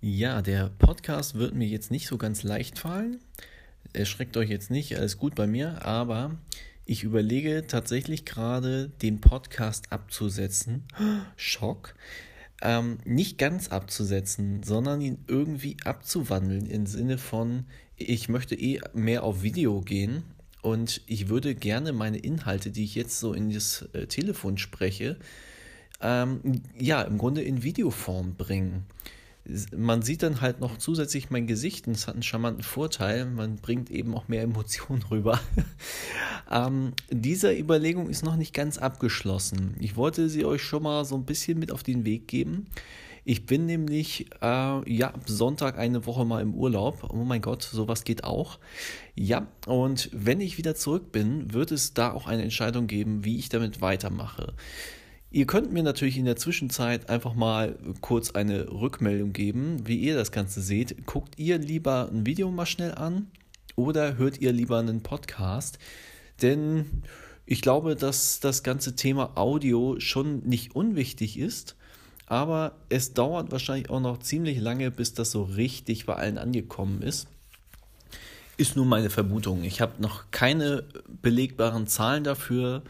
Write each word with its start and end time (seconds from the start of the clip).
Ja, 0.00 0.42
der 0.42 0.70
Podcast 0.78 1.34
wird 1.34 1.56
mir 1.56 1.66
jetzt 1.66 1.90
nicht 1.90 2.06
so 2.06 2.18
ganz 2.18 2.44
leicht 2.44 2.78
fallen. 2.78 3.18
Erschreckt 3.92 4.36
euch 4.36 4.48
jetzt 4.48 4.70
nicht, 4.70 4.96
alles 4.96 5.18
gut 5.18 5.34
bei 5.34 5.48
mir, 5.48 5.84
aber 5.84 6.38
ich 6.84 7.02
überlege 7.02 7.64
tatsächlich 7.66 8.24
gerade, 8.24 8.90
den 9.02 9.20
Podcast 9.20 9.90
abzusetzen. 9.90 10.84
Schock. 11.36 11.96
Ähm, 12.62 12.98
nicht 13.04 13.38
ganz 13.38 13.70
abzusetzen, 13.70 14.62
sondern 14.62 15.00
ihn 15.00 15.18
irgendwie 15.26 15.76
abzuwandeln 15.84 16.66
im 16.66 16.86
Sinne 16.86 17.18
von, 17.18 17.64
ich 17.96 18.28
möchte 18.28 18.54
eh 18.54 18.80
mehr 18.94 19.24
auf 19.24 19.42
Video 19.42 19.80
gehen 19.80 20.22
und 20.62 21.00
ich 21.08 21.28
würde 21.28 21.56
gerne 21.56 21.92
meine 21.92 22.18
Inhalte, 22.18 22.70
die 22.70 22.84
ich 22.84 22.94
jetzt 22.94 23.18
so 23.18 23.32
in 23.32 23.50
das 23.50 23.88
äh, 23.94 24.06
Telefon 24.06 24.58
spreche, 24.58 25.16
ähm, 26.00 26.62
ja, 26.78 27.02
im 27.02 27.18
Grunde 27.18 27.42
in 27.42 27.64
Videoform 27.64 28.36
bringen 28.36 28.86
man 29.76 30.02
sieht 30.02 30.22
dann 30.22 30.40
halt 30.40 30.60
noch 30.60 30.76
zusätzlich 30.78 31.30
mein 31.30 31.46
Gesicht 31.46 31.86
und 31.86 31.94
es 31.94 32.06
hat 32.06 32.14
einen 32.14 32.22
charmanten 32.22 32.62
Vorteil. 32.62 33.26
Man 33.26 33.56
bringt 33.56 33.90
eben 33.90 34.14
auch 34.14 34.28
mehr 34.28 34.42
Emotionen 34.42 35.02
rüber. 35.10 35.40
ähm, 36.50 36.92
diese 37.10 37.52
Überlegung 37.52 38.08
ist 38.08 38.24
noch 38.24 38.36
nicht 38.36 38.54
ganz 38.54 38.78
abgeschlossen. 38.78 39.74
Ich 39.80 39.96
wollte 39.96 40.28
sie 40.28 40.44
euch 40.44 40.62
schon 40.62 40.82
mal 40.82 41.04
so 41.04 41.16
ein 41.16 41.24
bisschen 41.24 41.58
mit 41.58 41.72
auf 41.72 41.82
den 41.82 42.04
Weg 42.04 42.28
geben. 42.28 42.66
Ich 43.24 43.44
bin 43.44 43.66
nämlich 43.66 44.26
äh, 44.40 44.90
ja 44.90 45.08
ab 45.08 45.24
Sonntag 45.26 45.78
eine 45.78 46.06
Woche 46.06 46.24
mal 46.24 46.40
im 46.40 46.54
Urlaub. 46.54 47.10
Oh 47.12 47.24
mein 47.24 47.42
Gott, 47.42 47.62
sowas 47.62 48.04
geht 48.04 48.24
auch. 48.24 48.58
Ja, 49.14 49.46
und 49.66 50.08
wenn 50.12 50.40
ich 50.40 50.56
wieder 50.56 50.74
zurück 50.74 51.12
bin, 51.12 51.52
wird 51.52 51.70
es 51.70 51.92
da 51.92 52.12
auch 52.12 52.26
eine 52.26 52.42
Entscheidung 52.42 52.86
geben, 52.86 53.24
wie 53.24 53.38
ich 53.38 53.50
damit 53.50 53.82
weitermache. 53.82 54.54
Ihr 55.30 55.46
könnt 55.46 55.70
mir 55.70 55.82
natürlich 55.82 56.16
in 56.16 56.24
der 56.24 56.36
Zwischenzeit 56.36 57.10
einfach 57.10 57.34
mal 57.34 57.76
kurz 58.00 58.30
eine 58.30 58.70
Rückmeldung 58.70 59.34
geben, 59.34 59.86
wie 59.86 59.98
ihr 59.98 60.14
das 60.14 60.32
Ganze 60.32 60.62
seht. 60.62 61.04
Guckt 61.04 61.38
ihr 61.38 61.58
lieber 61.58 62.08
ein 62.10 62.24
Video 62.24 62.50
mal 62.50 62.64
schnell 62.64 62.94
an 62.94 63.26
oder 63.76 64.16
hört 64.16 64.40
ihr 64.40 64.52
lieber 64.52 64.78
einen 64.78 65.02
Podcast? 65.02 65.78
Denn 66.40 67.02
ich 67.44 67.60
glaube, 67.60 67.94
dass 67.94 68.40
das 68.40 68.62
ganze 68.62 68.96
Thema 68.96 69.36
Audio 69.36 70.00
schon 70.00 70.40
nicht 70.48 70.74
unwichtig 70.74 71.38
ist, 71.38 71.76
aber 72.24 72.76
es 72.88 73.12
dauert 73.12 73.52
wahrscheinlich 73.52 73.90
auch 73.90 74.00
noch 74.00 74.20
ziemlich 74.20 74.58
lange, 74.58 74.90
bis 74.90 75.12
das 75.12 75.30
so 75.30 75.42
richtig 75.42 76.06
bei 76.06 76.14
allen 76.14 76.38
angekommen 76.38 77.02
ist. 77.02 77.28
Ist 78.56 78.76
nur 78.76 78.86
meine 78.86 79.10
Vermutung. 79.10 79.62
Ich 79.62 79.82
habe 79.82 80.00
noch 80.00 80.30
keine 80.30 80.84
belegbaren 81.20 81.86
Zahlen 81.86 82.24
dafür 82.24 82.82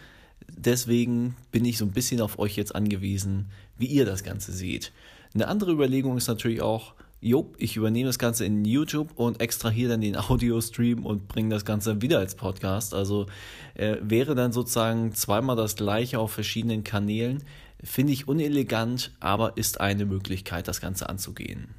deswegen 0.57 1.37
bin 1.53 1.65
ich 1.65 1.79
so 1.79 1.85
ein 1.85 1.93
bisschen 1.93 2.21
auf 2.21 2.39
euch 2.39 2.57
jetzt 2.57 2.75
angewiesen, 2.75 3.47
wie 3.77 3.87
ihr 3.87 4.05
das 4.05 4.25
Ganze 4.25 4.53
seht. 4.53 4.93
Eine 5.35 5.49
andere 5.49 5.73
Überlegung 5.73 6.17
ist 6.17 6.29
natürlich 6.29 6.63
auch, 6.63 6.95
jo, 7.21 7.53
ich 7.59 7.77
übernehme 7.77 8.07
das 8.07 8.19
Ganze 8.19 8.45
in 8.45 8.65
YouTube 8.65 9.11
und 9.17 9.41
extrahiere 9.41 9.91
dann 9.91 10.01
den 10.01 10.17
Audio-Stream 10.17 11.05
und 11.05 11.29
bringe 11.29 11.51
das 11.51 11.65
Ganze 11.65 12.01
wieder 12.03 12.19
als 12.19 12.35
Podcast. 12.35 12.95
Also 12.95 13.27
äh, 13.75 13.97
wäre 14.01 14.35
dann 14.35 14.53
sozusagen 14.53 15.15
zweimal 15.15 15.57
das 15.57 15.77
gleiche 15.77 16.19
auf 16.19 16.33
verschiedenen 16.33 16.85
Kanälen. 16.85 17.45
Finde 17.83 18.13
ich 18.13 18.27
unelegant, 18.27 19.13
aber 19.21 19.57
ist 19.57 19.81
eine 19.81 20.05
Möglichkeit, 20.05 20.67
das 20.67 20.81
Ganze 20.81 21.09
anzugehen. 21.09 21.75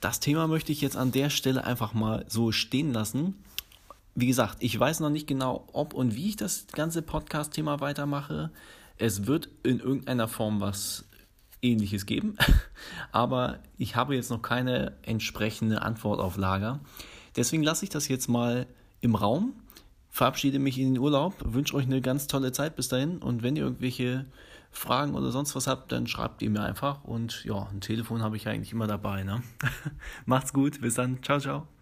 Das 0.00 0.20
Thema 0.20 0.46
möchte 0.46 0.72
ich 0.72 0.80
jetzt 0.80 0.96
an 0.96 1.12
der 1.12 1.30
Stelle 1.30 1.64
einfach 1.64 1.92
mal 1.92 2.24
so 2.28 2.52
stehen 2.52 2.92
lassen 2.92 3.34
wie 4.16 4.26
gesagt, 4.26 4.56
ich 4.60 4.78
weiß 4.78 5.00
noch 5.00 5.10
nicht 5.10 5.26
genau, 5.26 5.68
ob 5.72 5.92
und 5.92 6.16
wie 6.16 6.30
ich 6.30 6.36
das 6.36 6.66
ganze 6.72 7.02
Podcast-Thema 7.02 7.80
weitermache. 7.80 8.50
Es 8.96 9.26
wird 9.26 9.50
in 9.62 9.78
irgendeiner 9.78 10.26
Form 10.26 10.60
was 10.60 11.04
ähnliches 11.60 12.06
geben, 12.06 12.36
aber 13.12 13.58
ich 13.76 13.94
habe 13.94 14.14
jetzt 14.14 14.30
noch 14.30 14.40
keine 14.40 14.94
entsprechende 15.02 15.82
Antwort 15.82 16.18
auf 16.18 16.38
Lager. 16.38 16.80
Deswegen 17.36 17.62
lasse 17.62 17.84
ich 17.84 17.90
das 17.90 18.08
jetzt 18.08 18.28
mal 18.28 18.66
im 19.02 19.14
Raum, 19.14 19.52
verabschiede 20.08 20.58
mich 20.58 20.78
in 20.78 20.94
den 20.94 21.02
Urlaub, 21.02 21.34
wünsche 21.44 21.74
euch 21.74 21.84
eine 21.84 22.00
ganz 22.00 22.26
tolle 22.26 22.52
Zeit 22.52 22.74
bis 22.74 22.88
dahin 22.88 23.18
und 23.18 23.42
wenn 23.42 23.54
ihr 23.54 23.64
irgendwelche 23.64 24.24
Fragen 24.70 25.14
oder 25.14 25.30
sonst 25.30 25.54
was 25.54 25.66
habt, 25.66 25.92
dann 25.92 26.06
schreibt 26.06 26.40
ihr 26.40 26.48
mir 26.48 26.62
einfach 26.62 27.04
und 27.04 27.44
ja, 27.44 27.68
ein 27.70 27.82
Telefon 27.82 28.22
habe 28.22 28.36
ich 28.36 28.48
eigentlich 28.48 28.72
immer 28.72 28.86
dabei. 28.86 29.24
Ne? 29.24 29.42
Macht's 30.24 30.54
gut, 30.54 30.80
bis 30.80 30.94
dann, 30.94 31.22
ciao, 31.22 31.38
ciao. 31.38 31.75